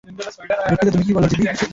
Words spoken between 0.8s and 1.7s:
তুমি কি বললে যিপি?